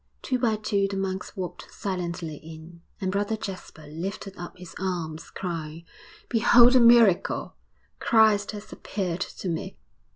Two 0.23 0.39
by 0.39 0.55
two 0.55 0.87
the 0.89 0.97
monks 0.97 1.37
walked 1.37 1.71
silently 1.71 2.37
in, 2.37 2.81
and 2.99 3.11
Brother 3.11 3.37
Jasper 3.37 3.85
lifted 3.85 4.35
up 4.35 4.57
his 4.57 4.73
arms, 4.79 5.29
crying: 5.29 5.85
'Behold 6.27 6.75
a 6.75 6.79
miracle! 6.79 7.53
Christ 7.99 8.49
has 8.53 8.73
appeared 8.73 9.21
to 9.21 9.47
me!' 9.47 9.77